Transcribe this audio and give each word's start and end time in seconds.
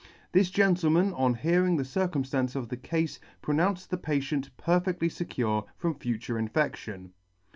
This 0.31 0.49
gentleman, 0.49 1.13
on 1.13 1.35
hearing 1.35 1.77
the 1.77 1.85
circumflance 1.85 2.55
of 2.55 2.69
the 2.69 2.75
cafe, 2.75 3.19
pronounced 3.39 3.91
the 3.91 3.97
patient 3.99 4.49
perfectly 4.57 5.09
fecure 5.09 5.65
from 5.77 5.93
future 5.93 6.39
infection. 6.39 7.13